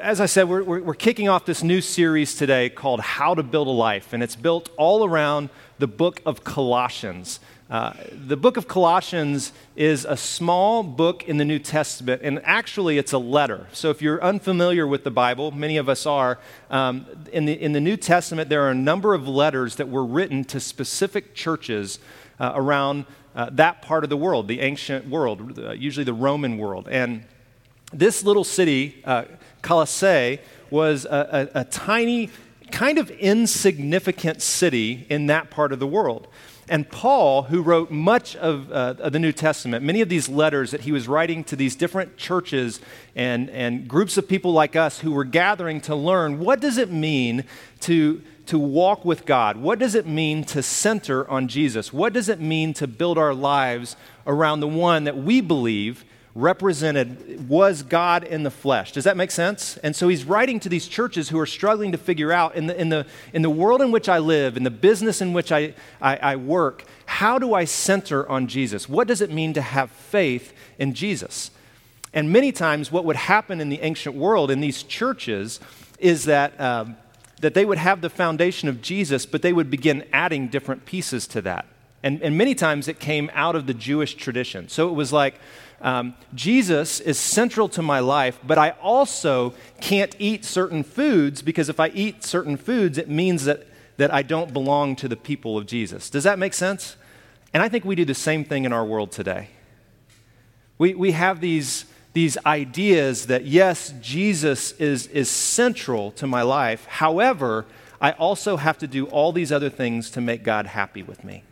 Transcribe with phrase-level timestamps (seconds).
[0.00, 3.42] As I said, we're, we're, we're, kicking off this new series today called How to
[3.42, 7.38] Build a Life, and it's built all around the book of Colossians.
[7.70, 12.98] Uh, the book of Colossians is a small book in the New Testament, and actually
[12.98, 13.68] it's a letter.
[13.72, 16.38] So if you're unfamiliar with the Bible, many of us are,
[16.70, 20.04] um, in, the, in the New Testament there are a number of letters that were
[20.04, 21.98] written to specific churches
[22.40, 23.04] uh, around
[23.36, 26.88] uh, that part of the world, the ancient world, uh, usually the Roman world.
[26.88, 27.24] And
[27.92, 29.24] this little city, uh,
[29.64, 30.38] Colossae,
[30.70, 32.30] was a, a, a tiny,
[32.70, 36.28] kind of insignificant city in that part of the world.
[36.68, 40.70] And Paul, who wrote much of, uh, of, the New Testament, many of these letters
[40.70, 42.80] that he was writing to these different churches
[43.14, 46.90] and, and groups of people like us who were gathering to learn what does it
[46.90, 47.44] mean
[47.80, 49.58] to, to walk with God?
[49.58, 51.92] What does it mean to center on Jesus?
[51.92, 53.94] What does it mean to build our lives
[54.26, 56.04] around the one that we believe
[56.34, 58.92] represented was God in the flesh.
[58.92, 59.76] Does that make sense?
[59.78, 62.80] And so he's writing to these churches who are struggling to figure out in the,
[62.80, 65.74] in the, in the world in which I live, in the business in which I,
[66.00, 68.88] I, I work, how do I center on Jesus?
[68.88, 71.52] What does it mean to have faith in Jesus?
[72.12, 75.60] And many times, what would happen in the ancient world in these churches
[75.98, 76.60] is that.
[76.60, 76.96] Um,
[77.40, 81.26] that they would have the foundation of Jesus, but they would begin adding different pieces
[81.26, 81.66] to that.
[82.02, 84.68] And, and many times it came out of the Jewish tradition.
[84.68, 85.34] So it was like,
[85.84, 91.68] um, Jesus is central to my life, but I also can't eat certain foods because
[91.68, 93.66] if I eat certain foods, it means that,
[93.98, 96.08] that I don't belong to the people of Jesus.
[96.08, 96.96] Does that make sense?
[97.52, 99.50] And I think we do the same thing in our world today.
[100.78, 106.86] We, we have these, these ideas that, yes, Jesus is, is central to my life.
[106.86, 107.66] However,
[108.00, 111.44] I also have to do all these other things to make God happy with me.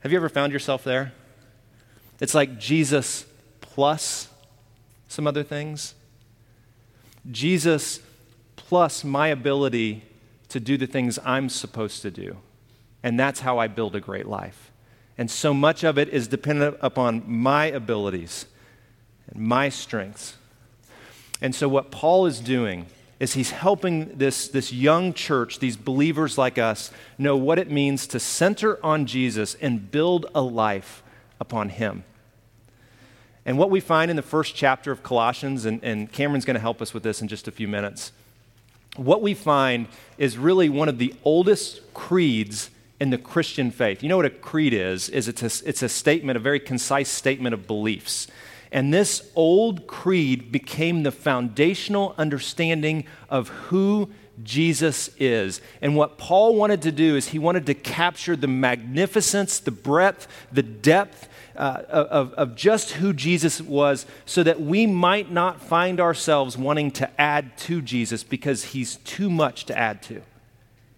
[0.00, 1.12] Have you ever found yourself there?
[2.20, 3.24] It's like Jesus
[3.60, 4.28] plus
[5.08, 5.94] some other things.
[7.30, 8.00] Jesus
[8.56, 10.04] plus my ability
[10.48, 12.36] to do the things I'm supposed to do.
[13.02, 14.70] And that's how I build a great life.
[15.16, 18.46] And so much of it is dependent upon my abilities
[19.28, 20.36] and my strengths.
[21.40, 22.86] And so, what Paul is doing
[23.18, 28.06] is he's helping this, this young church, these believers like us, know what it means
[28.08, 31.02] to center on Jesus and build a life
[31.38, 32.04] upon him.
[33.46, 36.60] And what we find in the first chapter of Colossians, and, and Cameron's going to
[36.60, 38.12] help us with this in just a few minutes,
[38.96, 39.86] what we find
[40.18, 42.70] is really one of the oldest creeds
[43.00, 44.02] in the Christian faith.
[44.02, 45.08] You know what a creed is?
[45.08, 48.26] Is it's a, it's a statement, a very concise statement of beliefs.
[48.72, 54.10] And this old creed became the foundational understanding of who
[54.42, 55.60] Jesus is.
[55.80, 60.28] And what Paul wanted to do is he wanted to capture the magnificence, the breadth,
[60.52, 66.00] the depth, uh, of, of just who Jesus was so that we might not find
[66.00, 70.22] ourselves wanting to add to Jesus because he's too much to add to.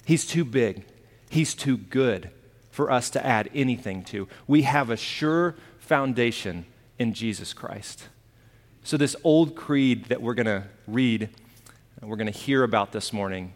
[0.04, 0.84] He's too big,
[1.28, 2.30] he's too good
[2.70, 4.28] for us to add anything to.
[4.46, 6.64] We have a sure foundation
[6.98, 8.08] in Jesus Christ.
[8.84, 11.28] So, this old creed that we're going to read
[12.02, 13.52] and we're going to hear about this morning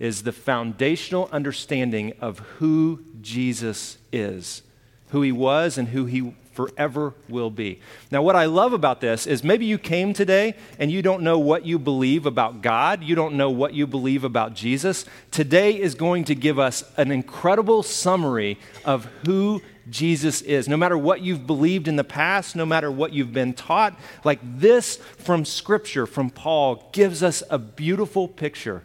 [0.00, 4.62] is the foundational understanding of who Jesus is,
[5.10, 7.80] who he was, and who he forever will be.
[8.10, 11.38] Now, what I love about this is maybe you came today and you don't know
[11.38, 15.04] what you believe about God, you don't know what you believe about Jesus.
[15.30, 20.68] Today is going to give us an incredible summary of who Jesus is.
[20.68, 24.40] No matter what you've believed in the past, no matter what you've been taught, like
[24.42, 28.82] this from Scripture, from Paul, gives us a beautiful picture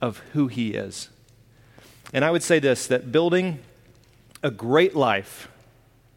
[0.00, 1.08] of who he is.
[2.12, 3.58] And I would say this that building
[4.42, 5.48] a great life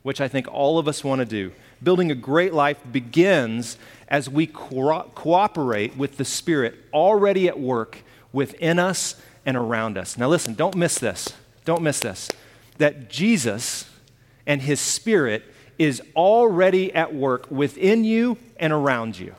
[0.03, 1.51] which I think all of us want to do.
[1.83, 3.77] Building a great life begins
[4.07, 7.99] as we co- cooperate with the Spirit already at work
[8.31, 10.17] within us and around us.
[10.17, 11.33] Now, listen, don't miss this.
[11.65, 12.29] Don't miss this.
[12.79, 13.89] That Jesus
[14.45, 15.45] and His Spirit
[15.77, 19.33] is already at work within you and around you.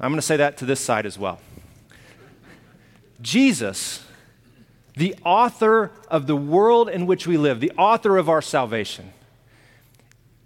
[0.00, 1.38] I'm going to say that to this side as well.
[3.22, 4.04] Jesus,
[4.96, 9.12] the author of the world in which we live, the author of our salvation,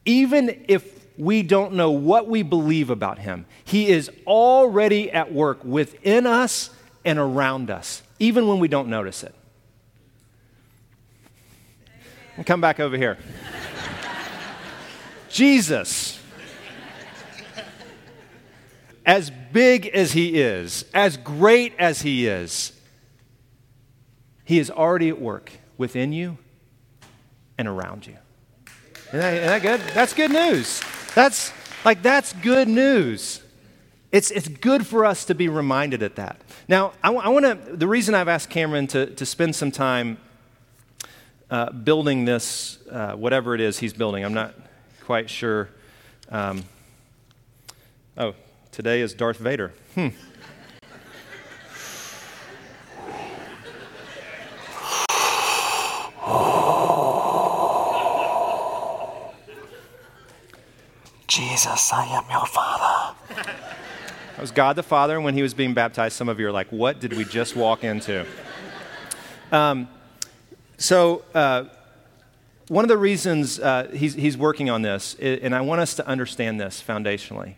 [0.05, 5.65] even if we don't know what we believe about him, he is already at work
[5.65, 6.71] within us
[7.05, 9.35] and around us, even when we don't notice it.
[12.39, 13.19] And come back over here.
[15.29, 16.23] Jesus,
[19.05, 22.73] as big as he is, as great as he is,
[24.45, 26.39] he is already at work within you
[27.59, 28.17] and around you.
[29.09, 29.81] Isn't that, isn't that good?
[29.93, 30.81] That's good news.
[31.17, 31.53] That's
[31.85, 33.43] like, that's good news.
[34.13, 36.41] It's, it's good for us to be reminded of that.
[36.69, 40.19] Now, I, I want to, the reason I've asked Cameron to, to spend some time
[41.51, 44.55] uh, building this, uh, whatever it is he's building, I'm not
[45.05, 45.71] quite sure.
[46.31, 46.65] Um,
[48.17, 48.35] oh,
[48.71, 49.73] today is Darth Vader.
[49.95, 50.09] Hmm.
[61.27, 63.17] Jesus, I am your father.
[63.37, 66.53] That was God the Father, and when he was being baptized, some of you are
[66.53, 68.25] like, what did we just walk into?
[69.51, 69.89] Um,
[70.79, 71.65] so, uh,
[72.69, 76.07] one of the reasons uh, he's, he's working on this, and I want us to
[76.07, 77.55] understand this foundationally,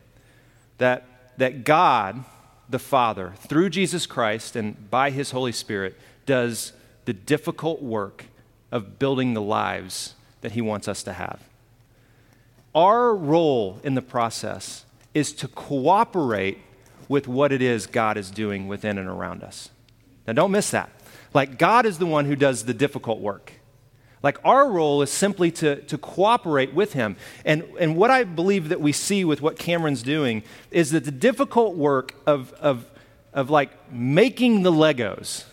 [0.79, 1.05] that,
[1.37, 2.25] that God,
[2.69, 5.97] the Father, through Jesus Christ and by his Holy Spirit,
[6.27, 6.73] does
[7.05, 8.27] the difficult work
[8.73, 11.41] of building the lives that he wants us to have.
[12.75, 16.59] Our role in the process is to cooperate
[17.09, 19.71] with what it is God is doing within and around us.
[20.27, 20.91] Now, don't miss that.
[21.33, 23.53] Like, God is the one who does the difficult work.
[24.23, 27.17] Like, our role is simply to, to cooperate with Him.
[27.45, 31.11] And, and what I believe that we see with what Cameron's doing is that the
[31.11, 32.91] difficult work of, of,
[33.33, 35.45] of like making the Legos,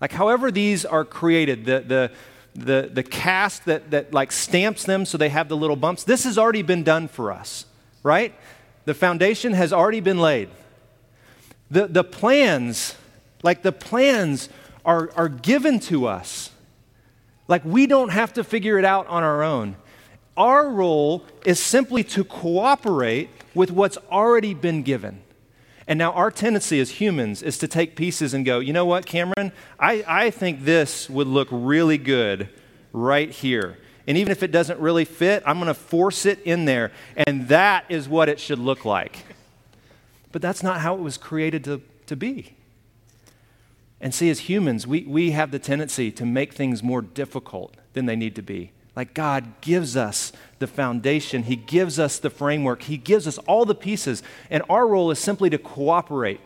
[0.00, 2.10] like, however these are created, the, the,
[2.54, 6.24] the, the cast that, that like stamps them so they have the little bumps, this
[6.24, 7.66] has already been done for us,
[8.02, 8.34] right?
[8.84, 10.48] The foundation has already been laid.
[11.70, 12.94] The, the plans,
[13.42, 14.48] like the plans
[14.86, 16.50] are, are given to us.
[17.48, 19.76] Like we don't have to figure it out on our own.
[20.36, 25.22] Our role is simply to cooperate with what's already been given.
[25.88, 29.06] And now our tendency as humans is to take pieces and go, you know what,
[29.06, 29.52] Cameron?
[29.78, 32.48] I, I think this would look really good
[32.92, 33.78] right here.
[34.06, 36.92] And even if it doesn't really fit, I'm going to force it in there.
[37.16, 39.24] And that is what it should look like.
[40.32, 42.55] But that's not how it was created to, to be.
[44.00, 48.06] And see, as humans, we, we have the tendency to make things more difficult than
[48.06, 48.72] they need to be.
[48.94, 53.64] Like God gives us the foundation, He gives us the framework, He gives us all
[53.64, 54.22] the pieces.
[54.50, 56.40] And our role is simply to cooperate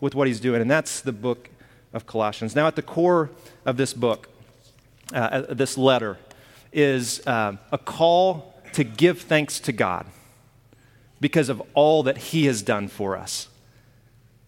[0.00, 0.60] with what He's doing.
[0.60, 1.50] And that's the book
[1.92, 2.54] of Colossians.
[2.54, 3.30] Now, at the core
[3.64, 4.28] of this book,
[5.12, 6.18] uh, uh this letter,
[6.72, 10.06] is uh, a call to give thanks to God
[11.20, 13.48] because of all that He has done for us.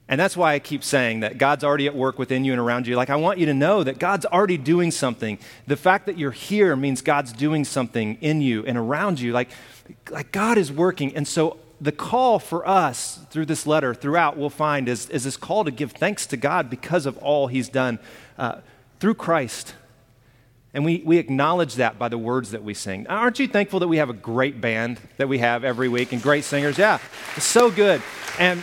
[0.08, 2.86] And that's why I keep saying that God's already at work within you and around
[2.86, 2.96] you.
[2.96, 5.38] Like, I want you to know that God's already doing something.
[5.66, 9.32] The fact that you're here means God's doing something in you and around you.
[9.32, 9.50] Like,
[10.10, 11.14] like God is working.
[11.14, 15.36] And so, the call for us through this letter, throughout, we'll find is, is this
[15.36, 18.00] call to give thanks to God because of all He's done
[18.36, 18.60] uh,
[18.98, 19.74] through Christ.
[20.74, 23.06] And we, we acknowledge that by the words that we sing.
[23.06, 26.20] Aren't you thankful that we have a great band that we have every week and
[26.22, 26.78] great singers?
[26.78, 26.98] Yeah,
[27.36, 28.02] it's so good.
[28.38, 28.62] And,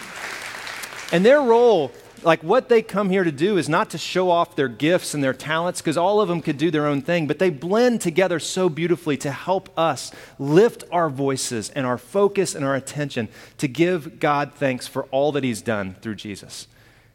[1.12, 1.92] and their role,
[2.24, 5.24] like what they come here to do, is not to show off their gifts and
[5.24, 8.40] their talents, because all of them could do their own thing, but they blend together
[8.40, 13.68] so beautifully to help us lift our voices and our focus and our attention to
[13.68, 16.68] give God thanks for all that He's done through Jesus.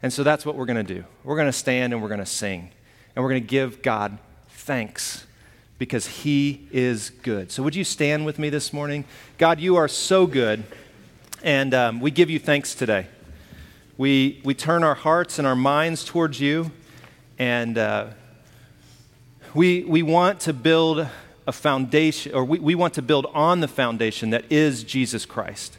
[0.03, 1.05] And so that's what we're going to do.
[1.25, 2.71] We're going to stand and we're going to sing,
[3.15, 5.27] and we're going to give God thanks
[5.79, 7.51] because He is good.
[7.51, 9.05] So, would you stand with me this morning?
[9.39, 10.63] God, you are so good,
[11.43, 13.07] and um, we give you thanks today.
[14.01, 16.71] We, we turn our hearts and our minds towards you,
[17.39, 18.07] and uh,
[19.53, 21.07] we, we want to build
[21.47, 25.77] a foundation, or we, we want to build on the foundation that is Jesus Christ.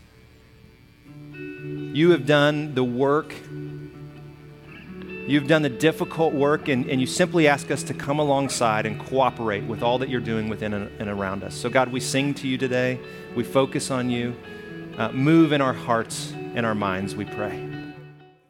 [1.33, 3.33] You have done the work
[5.27, 8.99] You've done the difficult work, and, and you simply ask us to come alongside and
[8.99, 11.55] cooperate with all that you're doing within and, around us.
[11.55, 12.99] So, God, we sing to you today.
[13.35, 14.35] We focus on you.
[14.97, 17.70] Uh, move in our hearts and our minds, we pray.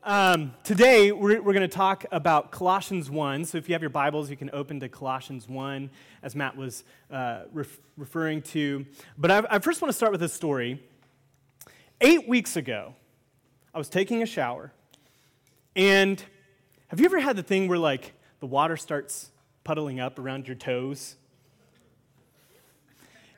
[0.04, 3.46] Um, today, we're, we're going to talk about Colossians 1.
[3.46, 5.92] So, if you have your Bibles, you can open to Colossians 1,
[6.24, 8.88] as Matt was uh, ref- referring to.
[9.16, 10.82] But I, I first want to start with a story.
[12.00, 12.96] Eight weeks ago,
[13.76, 14.74] I was taking a shower,
[15.76, 16.24] and
[16.88, 19.30] have you ever had the thing where, like, the water starts
[19.64, 21.16] puddling up around your toes?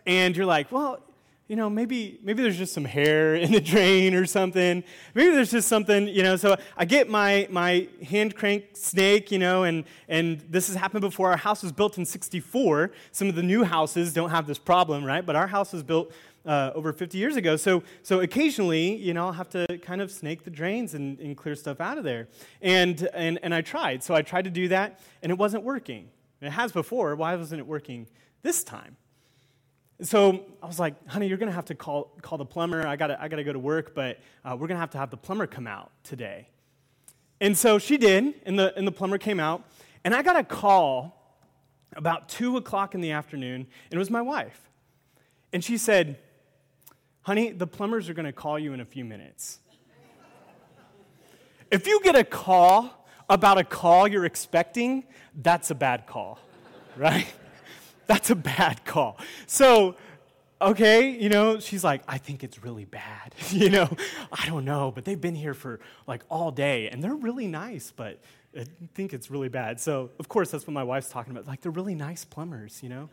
[0.05, 1.01] And you're like, well,
[1.47, 4.83] you know, maybe maybe there's just some hair in the drain or something.
[5.13, 6.35] Maybe there's just something, you know.
[6.35, 11.01] So I get my my hand crank snake, you know, and and this has happened
[11.01, 11.31] before.
[11.31, 12.91] Our house was built in '64.
[13.11, 15.25] Some of the new houses don't have this problem, right?
[15.25, 16.13] But our house was built
[16.45, 17.55] uh, over 50 years ago.
[17.55, 21.37] So, so occasionally, you know, I'll have to kind of snake the drains and, and
[21.37, 22.27] clear stuff out of there.
[22.61, 24.03] And, and, and I tried.
[24.03, 26.09] So I tried to do that, and it wasn't working.
[26.41, 27.15] It has before.
[27.15, 28.07] Why wasn't it working
[28.41, 28.97] this time?
[30.01, 32.85] So I was like, honey, you're going to have to call, call the plumber.
[32.85, 35.11] I got I to go to work, but uh, we're going to have to have
[35.11, 36.49] the plumber come out today.
[37.39, 39.63] And so she did, and the, and the plumber came out.
[40.03, 41.39] And I got a call
[41.95, 44.69] about 2 o'clock in the afternoon, and it was my wife.
[45.51, 46.17] And she said,
[47.21, 49.59] honey, the plumbers are going to call you in a few minutes.
[51.71, 55.03] if you get a call about a call you're expecting,
[55.35, 56.39] that's a bad call,
[56.97, 57.27] right?
[58.07, 59.17] That's a bad call.
[59.47, 59.95] So,
[60.61, 63.33] okay, you know, she's like, I think it's really bad.
[63.49, 63.89] you know,
[64.31, 67.91] I don't know, but they've been here for like all day and they're really nice,
[67.95, 68.19] but
[68.57, 69.79] I think it's really bad.
[69.79, 71.47] So, of course, that's what my wife's talking about.
[71.47, 73.09] Like, they're really nice plumbers, you know?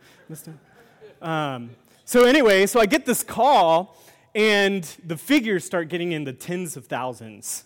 [1.21, 1.71] Um,
[2.05, 3.97] so, anyway, so I get this call,
[4.35, 7.63] and the figures start getting in the tens of thousands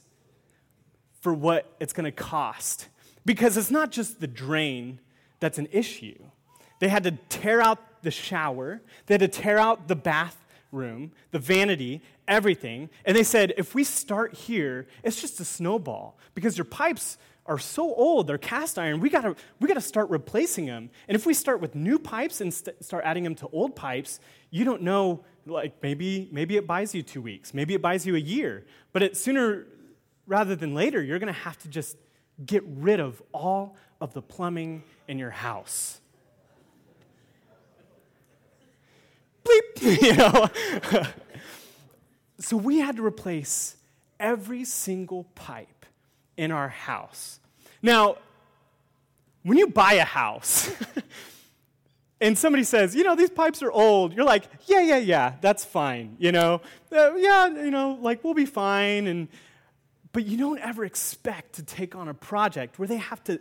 [1.20, 2.88] for what it's going to cost.
[3.26, 5.00] Because it's not just the drain
[5.40, 6.18] that's an issue.
[6.80, 11.40] They had to tear out the shower, they had to tear out the bathroom, the
[11.40, 12.90] vanity, everything.
[13.04, 17.18] And they said, if we start here, it's just a snowball because your pipes
[17.48, 20.90] are so old, they're cast iron, we gotta, we gotta start replacing them.
[21.08, 24.20] And if we start with new pipes and st- start adding them to old pipes,
[24.50, 28.16] you don't know, like maybe, maybe it buys you two weeks, maybe it buys you
[28.16, 28.66] a year.
[28.94, 29.68] But it, sooner
[30.26, 31.98] rather than later, you're gonna have to just
[32.44, 36.02] get rid of all of the plumbing in your house.
[39.46, 41.02] Bleep, you know.
[42.40, 43.76] so we had to replace
[44.20, 45.86] every single pipe
[46.38, 47.40] in our house.
[47.82, 48.18] Now,
[49.44, 50.72] when you buy a house
[52.22, 55.64] and somebody says, you know, these pipes are old, you're like, yeah, yeah, yeah, that's
[55.64, 56.62] fine, you know,
[56.92, 59.06] uh, yeah, you know, like we'll be fine.
[59.08, 59.28] And,
[60.14, 63.40] but you don't ever expect to take on a project where they have to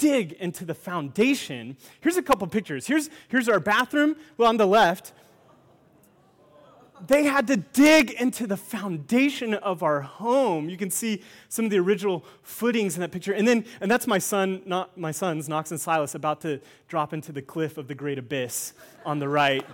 [0.00, 1.76] dig into the foundation.
[2.00, 2.86] Here's a couple pictures.
[2.86, 5.12] Here's, here's our bathroom, well, on the left
[7.06, 10.68] they had to dig into the foundation of our home.
[10.68, 13.32] You can see some of the original footings in that picture.
[13.32, 17.12] And then, and that's my son, not my sons, Knox and Silas, about to drop
[17.12, 19.64] into the cliff of the great abyss on the right.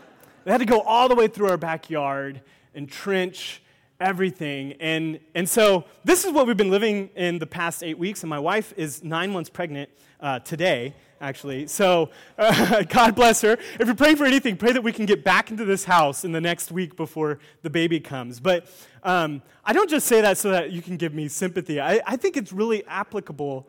[0.45, 2.43] They had to go all the way through our backyard
[2.75, 3.63] and trench
[4.01, 4.75] everything.
[4.81, 8.23] And, and so this is what we've been living in the past eight weeks.
[8.23, 11.67] And my wife is nine months pregnant uh, today actually.
[11.67, 13.53] So, uh, God bless her.
[13.53, 16.33] If you're praying for anything, pray that we can get back into this house in
[16.33, 18.41] the next week before the baby comes.
[18.41, 18.67] But
[19.03, 21.81] um, I don't just say that so that you can give me sympathy.
[21.81, 23.69] I, I think it's really applicable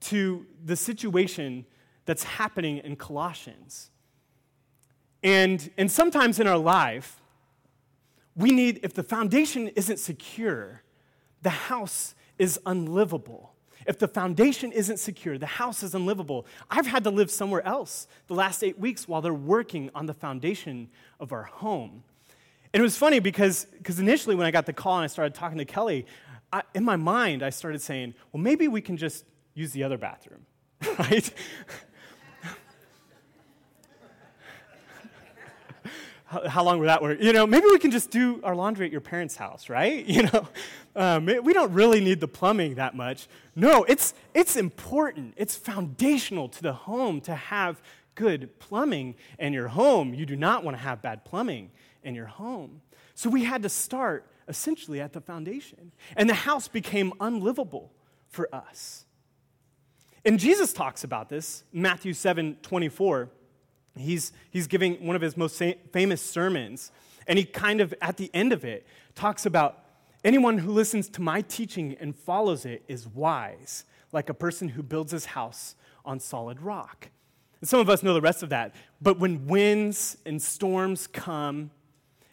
[0.00, 1.66] to the situation
[2.06, 3.90] that's happening in Colossians.
[5.22, 7.19] And, and sometimes in our life,
[8.36, 10.82] we need, if the foundation isn't secure,
[11.42, 13.54] the house is unlivable.
[13.86, 16.46] If the foundation isn't secure, the house is unlivable.
[16.70, 20.14] I've had to live somewhere else the last eight weeks while they're working on the
[20.14, 22.04] foundation of our home.
[22.72, 23.66] And it was funny because
[23.98, 26.06] initially when I got the call and I started talking to Kelly,
[26.52, 29.98] I, in my mind I started saying, well, maybe we can just use the other
[29.98, 30.46] bathroom,
[30.98, 31.32] right?
[36.30, 37.18] How, long would that work?
[37.20, 40.06] You know, maybe we can just do our laundry at your parents' house, right?
[40.20, 40.48] You know,
[40.96, 43.26] um, we don't really need the plumbing that much.
[43.56, 45.34] No, it's, it's important.
[45.36, 47.80] It's foundational to the home to have
[48.16, 50.12] good plumbing in your home.
[50.12, 51.70] You do not want to have bad plumbing
[52.02, 52.82] in your home.
[53.14, 55.92] So we had to start essentially at the foundation.
[56.16, 57.92] And the house became unlivable
[58.28, 59.06] for us.
[60.24, 63.30] And Jesus talks about this, Matthew 7 24.
[63.96, 66.92] He's, he's giving one of his most famous sermons,
[67.26, 69.84] and he kind of, at the end of it, talks about
[70.24, 74.82] anyone who listens to my teaching and follows it is wise, like a person who
[74.82, 77.10] builds his house on solid rock.
[77.60, 78.74] And some of us know the rest of that.
[79.00, 81.70] But when winds and storms come,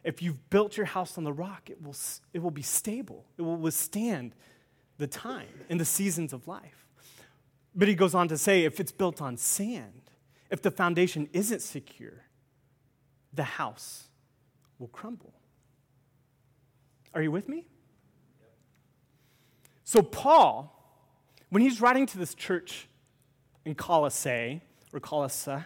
[0.03, 1.95] if you've built your house on the rock, it will,
[2.33, 3.25] it will be stable.
[3.37, 4.33] It will withstand
[4.97, 6.87] the time and the seasons of life.
[7.75, 10.06] But he goes on to say if it's built on sand,
[10.49, 12.23] if the foundation isn't secure,
[13.33, 14.07] the house
[14.79, 15.33] will crumble.
[17.13, 17.65] Are you with me?
[19.83, 20.73] So, Paul,
[21.49, 22.87] when he's writing to this church
[23.65, 24.61] in Colossae,
[24.93, 25.63] or Colossae,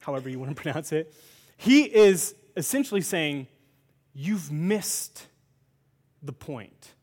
[0.00, 1.14] however you want to pronounce it,
[1.56, 3.46] he is essentially saying,
[4.14, 5.28] You've missed
[6.22, 6.94] the point.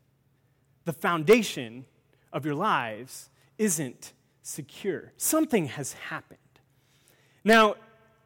[0.84, 1.86] The foundation
[2.32, 4.12] of your lives isn't
[4.42, 5.12] secure.
[5.16, 6.38] Something has happened.
[7.44, 7.76] Now,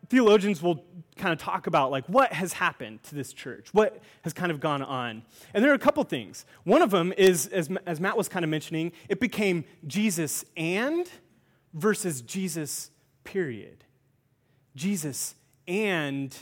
[0.08, 0.84] theologians will
[1.16, 3.68] kind of talk about like what has happened to this church?
[3.72, 5.22] What has kind of gone on?
[5.52, 6.44] And there are a couple things.
[6.64, 11.08] One of them is as, as matt was kind of mentioning it became jesus and
[11.72, 12.90] versus jesus
[13.22, 13.84] period.
[14.74, 15.36] Jesus
[15.68, 16.36] and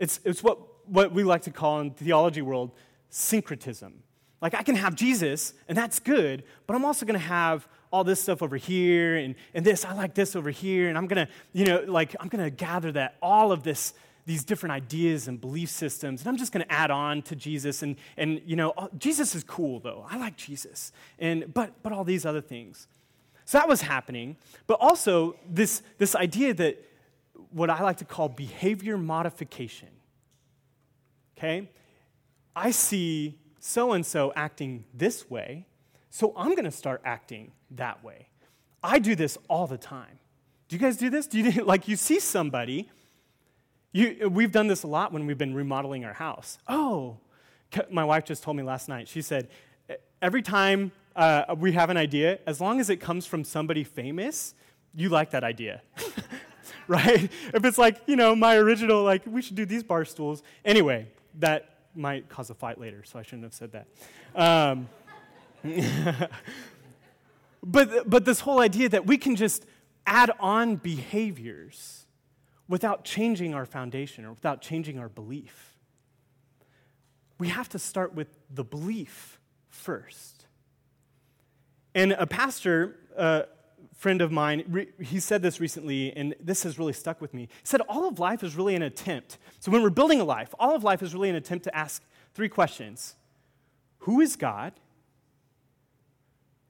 [0.00, 2.72] It's, it's what, what we like to call in the theology world
[3.10, 4.02] syncretism.
[4.40, 8.04] Like, I can have Jesus, and that's good, but I'm also going to have all
[8.04, 11.32] this stuff over here, and, and this, I like this over here, and I'm to,
[11.52, 13.94] you know, like, I'm to gather that, all of this,
[14.26, 17.82] these different ideas and belief systems, and I'm just to add on to Jesus.
[17.82, 20.06] And, and you know, Jesus is cool, though.
[20.08, 20.92] I like Jesus.
[21.18, 22.86] And, but, but all these other things.
[23.44, 24.36] So that was happening.
[24.68, 26.84] But also, this, this idea that
[27.50, 29.88] what I like to call behavior modification.
[31.36, 31.68] Okay?
[32.54, 35.66] I see so and so acting this way,
[36.10, 38.28] so I'm going to start acting that way.
[38.82, 40.18] I do this all the time.
[40.68, 41.26] Do you guys do this?
[41.26, 42.90] Do you like you see somebody?
[43.92, 46.58] You, we've done this a lot when we've been remodeling our house.
[46.68, 47.18] Oh,
[47.90, 49.08] my wife just told me last night.
[49.08, 49.48] She said
[50.22, 54.54] every time uh, we have an idea, as long as it comes from somebody famous,
[54.94, 55.82] you like that idea.
[56.88, 57.30] right?
[57.54, 60.42] If it's like, you know, my original, like, we should do these bar stools.
[60.64, 63.86] Anyway, that might cause a fight later, so I shouldn't have said that.
[64.34, 64.88] Um,
[67.62, 69.66] but, but this whole idea that we can just
[70.06, 72.06] add on behaviors
[72.68, 75.76] without changing our foundation or without changing our belief.
[77.38, 80.46] We have to start with the belief first.
[81.94, 83.42] And a pastor, uh,
[83.96, 87.42] friend of mine, he said this recently, and this has really stuck with me.
[87.42, 89.38] He said, All of life is really an attempt.
[89.58, 92.02] So when we're building a life, all of life is really an attempt to ask
[92.34, 93.16] three questions
[94.00, 94.72] Who is God?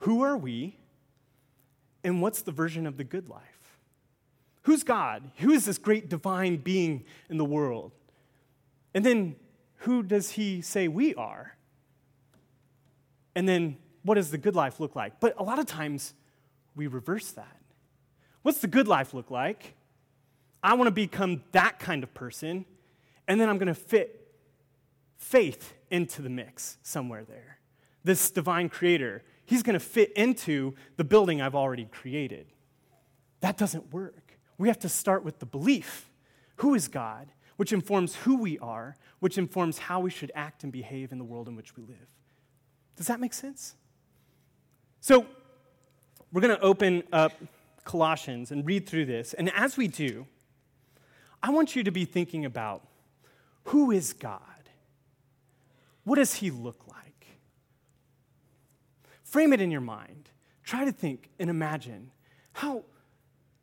[0.00, 0.76] Who are we?
[2.02, 3.42] And what's the version of the good life?
[4.62, 5.30] Who's God?
[5.36, 7.92] Who is this great divine being in the world?
[8.94, 9.36] And then
[9.76, 11.56] who does he say we are?
[13.34, 15.20] And then what does the good life look like?
[15.20, 16.14] But a lot of times,
[16.74, 17.56] we reverse that.
[18.42, 19.74] What's the good life look like?
[20.62, 22.64] I want to become that kind of person,
[23.26, 24.32] and then I'm going to fit
[25.16, 27.58] faith into the mix somewhere there.
[28.04, 32.46] This divine creator, he's going to fit into the building I've already created.
[33.40, 34.38] That doesn't work.
[34.58, 36.08] We have to start with the belief
[36.56, 40.72] who is God, which informs who we are, which informs how we should act and
[40.72, 42.06] behave in the world in which we live.
[42.94, 43.74] Does that make sense?
[45.00, 45.26] So,
[46.32, 47.32] we're going to open up
[47.82, 49.34] Colossians and read through this.
[49.34, 50.26] And as we do,
[51.42, 52.86] I want you to be thinking about
[53.64, 54.40] who is God?
[56.04, 57.09] What does he look like?
[59.30, 60.28] Frame it in your mind.
[60.64, 62.10] Try to think and imagine
[62.52, 62.82] how,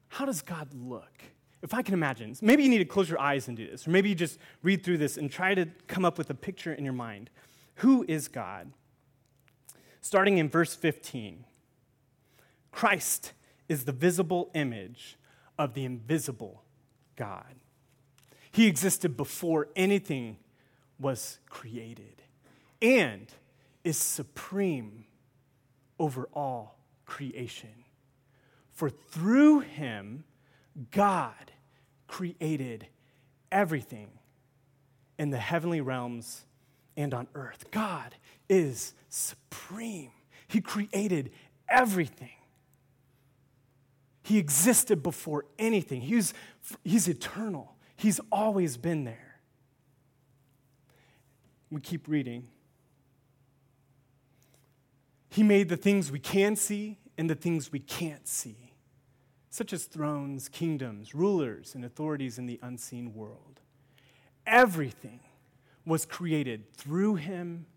[0.07, 1.11] how does God look?
[1.61, 3.91] If I can imagine, maybe you need to close your eyes and do this, or
[3.91, 6.85] maybe you just read through this and try to come up with a picture in
[6.85, 7.29] your mind.
[7.75, 8.71] Who is God?
[9.99, 11.43] Starting in verse 15.
[12.71, 13.33] Christ
[13.67, 15.17] is the visible image
[15.59, 16.63] of the invisible
[17.17, 17.55] God.
[18.51, 20.37] He existed before anything
[20.97, 22.21] was created
[22.81, 23.27] and
[23.83, 25.03] is supreme
[25.99, 27.69] over all creation.
[28.71, 30.23] For through him,
[30.91, 31.51] God
[32.07, 32.87] created
[33.51, 34.09] everything
[35.17, 36.45] in the heavenly realms
[36.95, 37.71] and on earth.
[37.71, 38.15] God
[38.49, 40.11] is supreme.
[40.47, 41.31] He created
[41.67, 42.29] everything.
[44.23, 46.01] He existed before anything.
[46.01, 46.33] He's,
[46.83, 47.75] he's eternal.
[47.95, 49.39] He's always been there.
[51.71, 52.47] We keep reading.
[55.37, 58.73] He made the things we can see and the things we can't see,
[59.51, 63.61] such as thrones, kingdoms, rulers, and authorities in the unseen world.
[64.47, 65.19] Everything
[65.85, 67.67] was created through him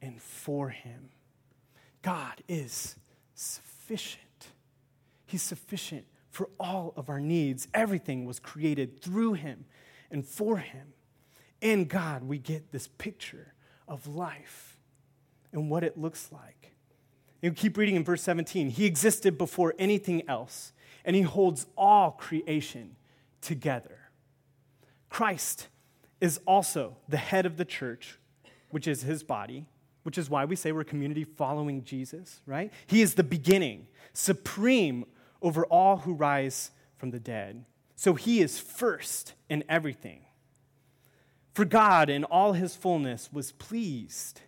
[0.00, 1.10] and for him.
[2.00, 2.96] God is
[3.34, 4.46] sufficient.
[5.26, 7.68] He's sufficient for all of our needs.
[7.74, 9.66] Everything was created through him
[10.10, 10.94] and for him.
[11.60, 13.52] In God, we get this picture
[13.86, 14.77] of life
[15.52, 16.72] and what it looks like.
[17.42, 18.70] We keep reading in verse 17.
[18.70, 20.72] He existed before anything else,
[21.04, 22.96] and he holds all creation
[23.40, 23.98] together.
[25.08, 25.68] Christ
[26.20, 28.18] is also the head of the church,
[28.70, 29.66] which is his body,
[30.02, 32.72] which is why we say we're a community following Jesus, right?
[32.86, 35.04] He is the beginning, supreme
[35.40, 37.64] over all who rise from the dead.
[37.94, 40.22] So he is first in everything.
[41.52, 44.42] For God, in all his fullness, was pleased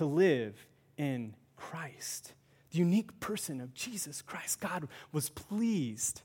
[0.00, 2.32] to live in Christ.
[2.70, 4.58] The unique person of Jesus Christ.
[4.58, 6.22] God was pleased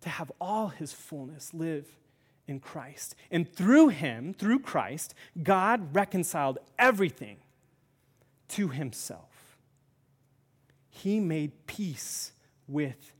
[0.00, 1.86] to have all his fullness live
[2.48, 3.14] in Christ.
[3.30, 7.36] And through him, through Christ, God reconciled everything
[8.48, 9.56] to himself.
[10.90, 12.32] He made peace
[12.66, 13.12] with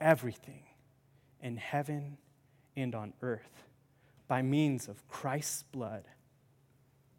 [0.00, 0.64] everything
[1.40, 2.18] in heaven
[2.74, 3.68] and on earth
[4.26, 6.08] by means of Christ's blood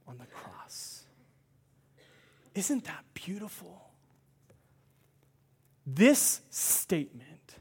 [0.05, 0.96] on the cross.
[2.57, 3.91] Isn't that beautiful?
[5.85, 7.55] This statement,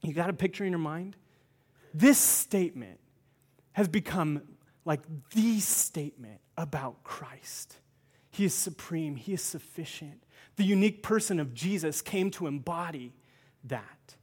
[0.00, 1.14] you got a picture in your mind?
[1.92, 2.98] This statement
[3.72, 4.40] has become
[4.86, 5.02] like
[5.34, 7.76] the statement about Christ.
[8.30, 10.22] He is supreme, He is sufficient.
[10.56, 13.12] The unique person of Jesus came to embody
[13.64, 14.16] that.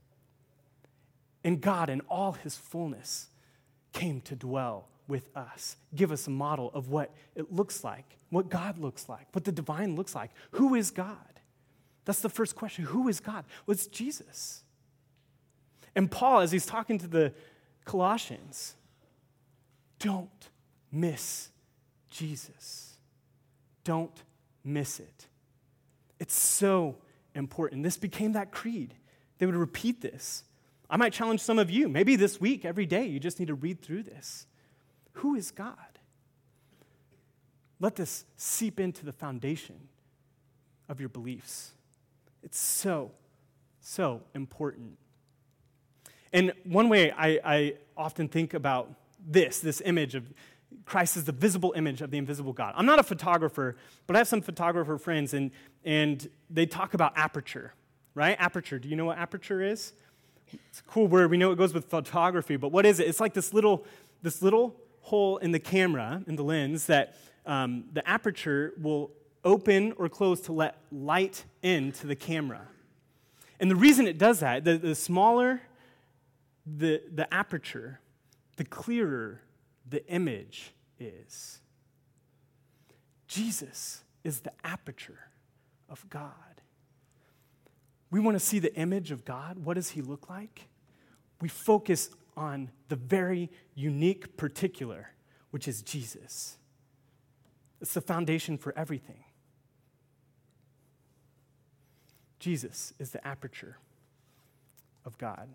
[1.44, 3.28] And God, in all His fullness,
[3.94, 8.50] came to dwell with us, give us a model of what it looks like, what
[8.50, 10.32] God looks like, what the divine looks like.
[10.52, 11.18] Who is God?
[12.06, 12.86] That's the first question.
[12.86, 13.44] Who is God?
[13.66, 14.64] Well, Jesus.
[15.96, 17.34] And Paul, as he's talking to the
[17.86, 18.76] Colossians,
[19.98, 20.50] don't
[20.92, 21.50] miss
[22.10, 22.98] Jesus.
[23.84, 24.24] Don't
[24.64, 25.28] miss it.
[26.20, 26.98] It's so
[27.36, 27.84] important.
[27.84, 28.94] This became that creed.
[29.40, 30.44] They would repeat this.
[30.90, 33.56] I might challenge some of you, maybe this week, every day, you just need to
[33.56, 34.46] read through this.
[35.20, 35.76] Who is God?
[37.80, 39.76] Let this seep into the foundation
[40.88, 41.72] of your beliefs.
[42.42, 43.12] It's so,
[43.82, 44.98] so important.
[46.32, 48.94] And one way I, I often think about
[49.26, 50.32] this, this image of
[50.86, 52.74] Christ is the visible image of the invisible God.
[52.78, 53.76] I'm not a photographer,
[54.08, 55.52] but I have some photographer friends, and,
[55.84, 57.74] and they talk about aperture,
[58.16, 58.38] right?
[58.40, 58.80] Aperture.
[58.80, 59.94] Do you know what aperture is?
[60.70, 61.30] It's a cool word.
[61.30, 63.08] We know it goes with photography, but what is it?
[63.08, 63.86] It's like this little,
[64.22, 69.12] this little hole in the camera, in the lens, that um, the aperture will
[69.44, 72.62] open or close to let light into the camera.
[73.60, 75.62] And the reason it does that, the, the smaller
[76.78, 78.00] the, the aperture,
[78.58, 79.42] the clearer
[79.88, 81.60] the image is.
[83.28, 85.30] Jesus is the aperture
[85.90, 86.34] of God.
[88.12, 89.60] We want to see the image of God.
[89.60, 90.68] What does he look like?
[91.42, 95.12] We focus on the very unique particular,
[95.52, 96.58] which is Jesus.
[97.82, 99.24] It's the foundation for everything.
[102.40, 103.78] Jesus is the aperture
[105.06, 105.50] of God.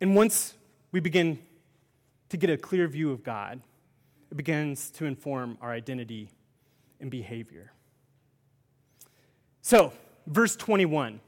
[0.00, 0.54] And once
[0.92, 1.38] we begin
[2.28, 3.60] to get a clear view of God,
[4.30, 6.30] it begins to inform our identity
[7.00, 7.72] and behavior.
[9.62, 9.92] So,
[10.26, 11.20] verse 21,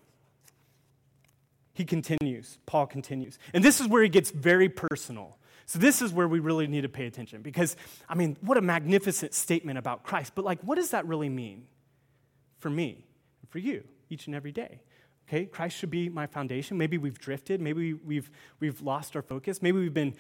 [1.79, 3.39] he continues, Paul continues.
[3.55, 5.39] And this is where he gets very personal.
[5.65, 7.77] So, this is where we really need to pay attention because,
[8.09, 10.33] I mean, what a magnificent statement about Christ.
[10.35, 11.67] But, like, what does that really mean
[12.59, 13.07] for me
[13.41, 14.81] and for you each and every day?
[15.29, 16.77] Okay, Christ should be my foundation.
[16.77, 17.61] Maybe we've drifted.
[17.61, 19.63] Maybe we've, we've lost our focus.
[19.63, 20.17] Maybe we've been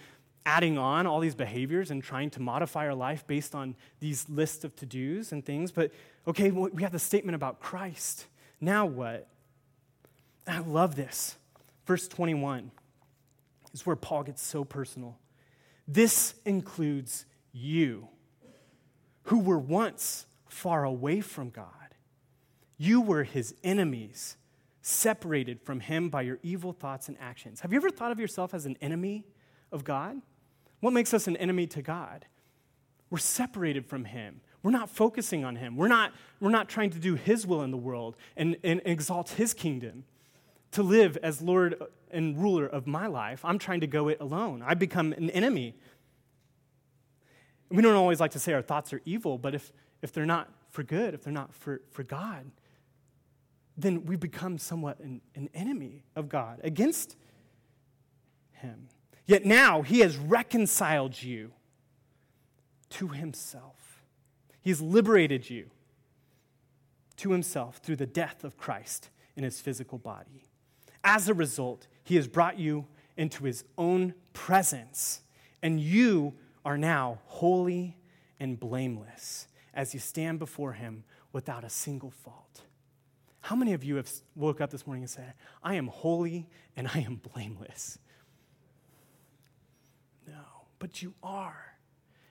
[0.46, 4.62] adding on all these behaviors and trying to modify our life based on these lists
[4.62, 5.72] of to dos and things.
[5.72, 5.90] But
[6.28, 8.26] okay, we have the statement about Christ.
[8.60, 9.26] Now what?
[10.46, 11.36] I love this.
[11.88, 12.70] Verse 21
[13.72, 15.18] is where Paul gets so personal.
[15.86, 18.08] This includes you,
[19.22, 21.94] who were once far away from God.
[22.76, 24.36] You were his enemies
[24.82, 27.60] separated from Him by your evil thoughts and actions.
[27.60, 29.24] Have you ever thought of yourself as an enemy
[29.72, 30.20] of God?
[30.80, 32.26] What makes us an enemy to God?
[33.08, 34.42] We're separated from Him.
[34.62, 35.74] We're not focusing on Him.
[35.74, 39.30] We're not, we're not trying to do His will in the world and, and exalt
[39.30, 40.04] His kingdom.
[40.72, 44.62] To live as Lord and ruler of my life, I'm trying to go it alone.
[44.64, 45.74] I become an enemy.
[47.70, 50.50] We don't always like to say our thoughts are evil, but if, if they're not
[50.70, 52.50] for good, if they're not for, for God,
[53.76, 57.16] then we become somewhat an, an enemy of God against
[58.52, 58.88] Him.
[59.24, 61.52] Yet now He has reconciled you
[62.90, 64.02] to Himself,
[64.60, 65.70] He has liberated you
[67.18, 70.47] to Himself through the death of Christ in His physical body.
[71.10, 72.84] As a result, He has brought you
[73.16, 75.22] into His own presence,
[75.62, 76.34] and you
[76.66, 77.96] are now holy
[78.38, 82.60] and blameless as you stand before Him without a single fault.
[83.40, 86.86] How many of you have woke up this morning and said, I am holy and
[86.86, 87.98] I am blameless?
[90.26, 90.44] No,
[90.78, 91.78] but you are.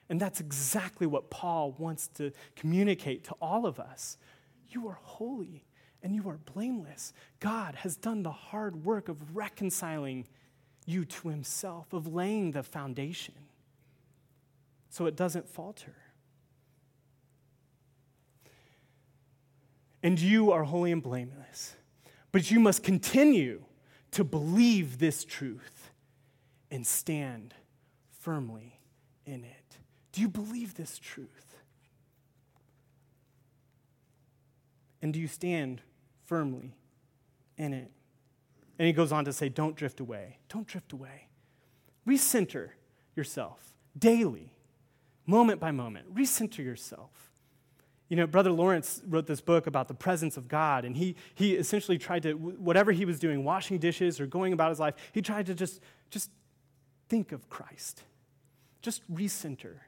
[0.08, 4.18] And that's exactly what Paul wants to communicate to all of us.
[4.68, 5.64] You are holy
[6.02, 7.12] and you are blameless.
[7.40, 10.26] God has done the hard work of reconciling
[10.86, 13.34] you to himself, of laying the foundation
[14.88, 15.96] so it doesn't falter.
[20.02, 21.74] and you are holy and blameless.
[22.32, 23.64] But you must continue
[24.12, 25.90] to believe this truth
[26.70, 27.54] and stand
[28.20, 28.80] firmly
[29.26, 29.78] in it.
[30.12, 31.56] Do you believe this truth?
[35.00, 35.82] And do you stand
[36.28, 36.76] firmly
[37.56, 37.90] in it?
[38.78, 40.38] And he goes on to say, don't drift away.
[40.48, 41.26] Don't drift away.
[42.06, 42.68] Recenter
[43.16, 44.52] yourself daily,
[45.26, 46.14] moment by moment.
[46.14, 47.32] Recenter yourself.
[48.08, 51.54] You know, Brother Lawrence wrote this book about the presence of God, and he, he
[51.54, 55.20] essentially tried to, whatever he was doing, washing dishes or going about his life, he
[55.20, 56.30] tried to just, just
[57.08, 58.04] think of Christ.
[58.80, 59.80] Just recenter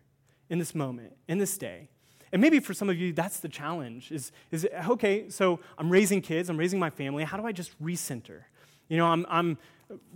[0.50, 1.88] in this moment, in this day.
[2.32, 6.20] And maybe for some of you, that's the challenge is, is okay, so I'm raising
[6.20, 7.24] kids, I'm raising my family.
[7.24, 8.42] How do I just recenter?
[8.88, 9.58] You know, I'm, I'm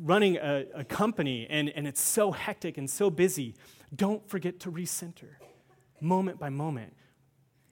[0.00, 3.55] running a, a company and, and it's so hectic and so busy.
[3.94, 5.37] Don't forget to recenter
[6.00, 6.94] moment by moment.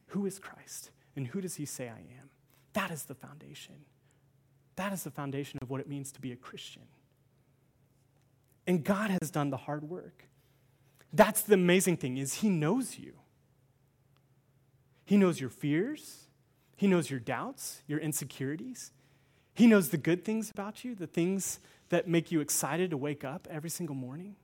[0.06, 2.30] Who is Christ and who does he say I am?
[2.72, 3.74] That is the foundation.
[4.76, 6.82] That is the foundation of what it means to be a Christian.
[8.66, 10.24] And God has done the hard work.
[11.12, 13.14] That's the amazing thing is he knows you.
[15.04, 16.26] He knows your fears.
[16.76, 18.92] He knows your doubts, your insecurities.
[19.54, 21.60] He knows the good things about you, the things
[21.90, 24.36] that make you excited to wake up every single morning.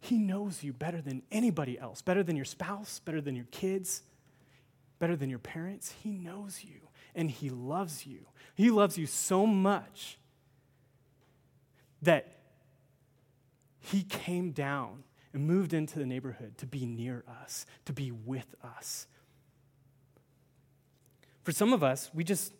[0.00, 4.02] He knows you better than anybody else, better than your spouse, better than your kids,
[4.98, 5.94] better than your parents.
[6.02, 8.26] He knows you and He loves you.
[8.54, 10.18] He loves you so much
[12.02, 12.38] that
[13.78, 18.54] He came down and moved into the neighborhood to be near us, to be with
[18.62, 19.06] us.
[21.42, 22.52] For some of us, we just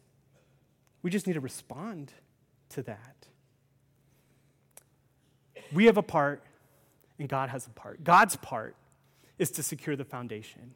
[1.02, 2.12] we just need to respond
[2.70, 3.26] to that.
[5.72, 6.42] We have a part,
[7.18, 8.04] and God has a part.
[8.04, 8.76] God's part
[9.38, 10.74] is to secure the foundation,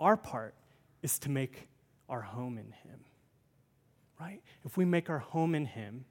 [0.00, 0.54] our part
[1.02, 1.68] is to make
[2.08, 3.00] our home in Him.
[4.20, 4.40] Right?
[4.64, 6.04] If we make our home in Him,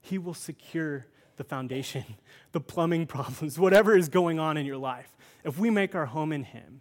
[0.00, 2.04] He will secure the foundation,
[2.52, 5.16] the plumbing problems, whatever is going on in your life.
[5.44, 6.80] If we make our home in Him,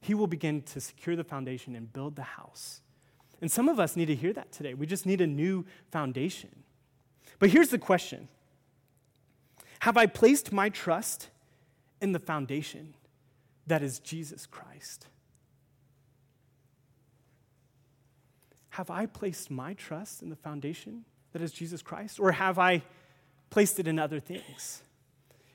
[0.00, 2.80] He will begin to secure the foundation and build the house.
[3.40, 4.74] And some of us need to hear that today.
[4.74, 6.64] We just need a new foundation.
[7.38, 8.28] But here's the question
[9.80, 11.28] Have I placed my trust
[12.00, 12.94] in the foundation
[13.66, 15.06] that is Jesus Christ?
[18.70, 22.20] Have I placed my trust in the foundation that is Jesus Christ?
[22.20, 22.84] Or have I
[23.50, 24.82] placed it in other things?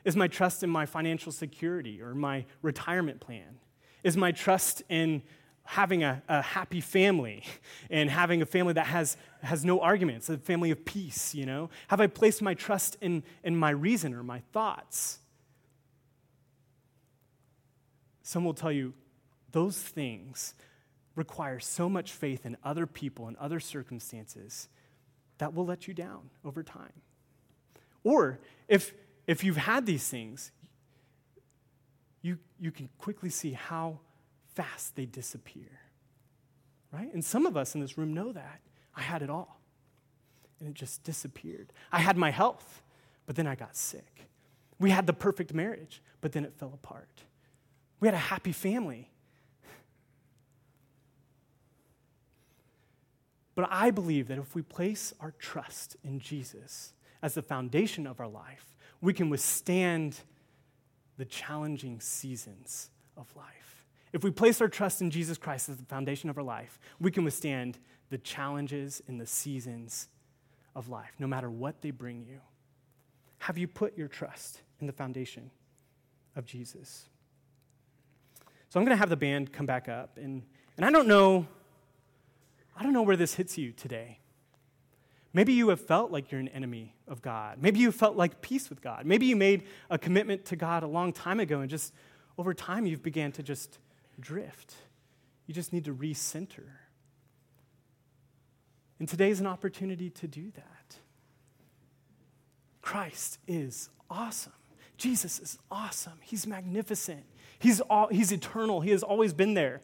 [0.05, 3.59] Is my trust in my financial security or my retirement plan?
[4.03, 5.23] Is my trust in
[5.65, 7.43] having a, a, happy family
[7.89, 11.69] and having a family that has, has no arguments, a family of peace, you know?
[11.87, 15.19] Have I placed my trust in, in my reason or my thoughts?
[18.23, 18.93] Some will tell you
[19.51, 20.53] those things
[21.15, 24.67] require so much faith in other people and other circumstances
[25.37, 26.93] that will let you down over time.
[28.03, 28.93] Or if,
[29.27, 30.51] if you've had these things,
[32.21, 33.99] you, you can quickly see how
[34.55, 35.79] fast they disappear.
[36.91, 37.13] Right?
[37.13, 38.61] And some of us in this room know that.
[38.95, 39.59] I had it all,
[40.59, 41.73] and it just disappeared.
[41.91, 42.83] I had my health,
[43.25, 44.27] but then I got sick.
[44.79, 47.23] We had the perfect marriage, but then it fell apart.
[47.99, 49.09] We had a happy family.
[53.55, 58.19] But I believe that if we place our trust in Jesus as the foundation of
[58.19, 60.19] our life, we can withstand
[61.17, 63.85] the challenging seasons of life.
[64.11, 67.09] If we place our trust in Jesus Christ as the foundation of our life, we
[67.09, 70.09] can withstand the challenges and the seasons
[70.75, 72.41] of life, no matter what they bring you.
[73.39, 75.49] Have you put your trust in the foundation
[76.35, 77.07] of Jesus?
[78.69, 80.17] So I'm going to have the band come back up.
[80.17, 80.43] And,
[80.77, 81.47] and I don't know,
[82.75, 84.19] I don't know where this hits you today.
[85.33, 87.57] Maybe you have felt like you're an enemy of God.
[87.59, 89.05] Maybe you felt like peace with God.
[89.05, 91.93] Maybe you made a commitment to God a long time ago and just
[92.37, 93.79] over time you've began to just
[94.19, 94.75] drift.
[95.47, 96.69] You just need to recenter.
[98.99, 100.97] And today is an opportunity to do that.
[102.81, 104.53] Christ is awesome.
[104.97, 106.19] Jesus is awesome.
[106.21, 107.25] He's magnificent.
[107.57, 108.81] He's, all, he's eternal.
[108.81, 109.81] He has always been there.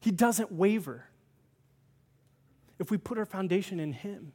[0.00, 1.06] He doesn't waver.
[2.78, 4.32] If we put our foundation in Him,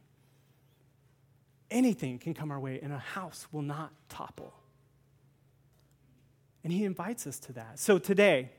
[1.70, 4.54] anything can come our way and a house will not topple.
[6.62, 7.78] And he invites us to that.
[7.78, 8.50] So today,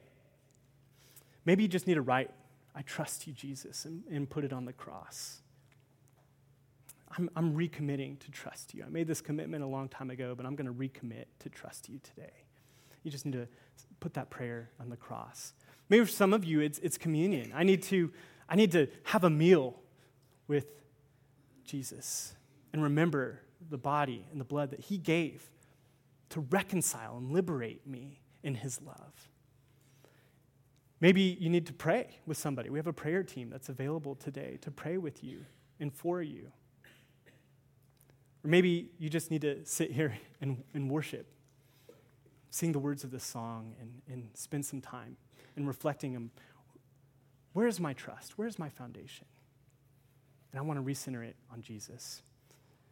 [1.46, 2.32] maybe you just need to write,
[2.74, 5.42] I trust you, Jesus, and, and put it on the cross.
[7.18, 8.84] I'm, I'm recommitting to trust you.
[8.86, 11.90] I made this commitment a long time ago, but I'm going to recommit to trust
[11.90, 12.32] you today.
[13.04, 13.48] You just need to
[14.00, 15.54] put that prayer on the cross.
[15.90, 17.52] Maybe for some of you, it's, it's communion.
[17.54, 18.12] I need, to,
[18.50, 19.80] I need to have a meal
[20.48, 20.68] with
[21.64, 22.36] Jesus
[22.74, 25.50] and remember the body and the blood that he gave
[26.30, 29.30] to reconcile and liberate me in his love.
[31.00, 32.70] Maybe you need to pray with somebody.
[32.70, 35.46] We have a prayer team that's available today to pray with you
[35.80, 36.52] and for you.
[38.44, 41.28] Or maybe you just need to sit here and, and worship,
[42.52, 45.18] sing the words of this song, and, and spend some time
[45.58, 46.30] in reflecting on
[47.54, 48.38] where is my trust?
[48.38, 49.26] Where is my foundation?
[50.52, 52.22] And I want to recenter it on Jesus.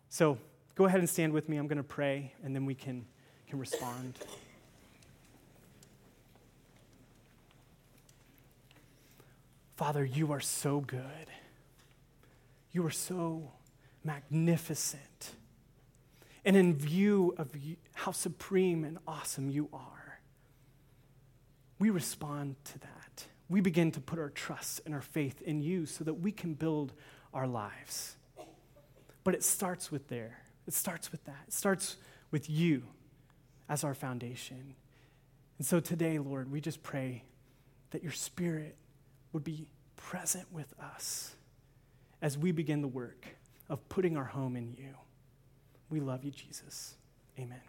[0.10, 0.38] So
[0.76, 1.58] go ahead and stand with me.
[1.58, 3.06] I'm going to pray, and then we can,
[3.48, 4.16] can respond.
[9.76, 11.30] Father, you are so good.
[12.72, 13.52] You are so
[14.04, 15.32] magnificent.
[16.44, 20.20] And in view of you, how supreme and awesome you are,
[21.80, 22.99] we respond to that.
[23.50, 26.54] We begin to put our trust and our faith in you so that we can
[26.54, 26.94] build
[27.34, 28.16] our lives.
[29.24, 30.40] But it starts with there.
[30.68, 31.44] It starts with that.
[31.48, 31.98] It starts
[32.32, 32.84] with you
[33.68, 34.76] as our foundation.
[35.58, 37.24] And so today, Lord, we just pray
[37.92, 38.76] that your spirit
[39.34, 41.36] would be present with us
[42.22, 43.28] as we begin the work
[43.68, 44.96] of putting our home in you.
[45.90, 46.96] We love you, Jesus.
[47.38, 47.62] Amen.